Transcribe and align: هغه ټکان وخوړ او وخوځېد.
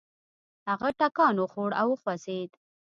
هغه 0.67 0.89
ټکان 0.99 1.35
وخوړ 1.39 1.71
او 1.81 1.87
وخوځېد. 1.93 2.51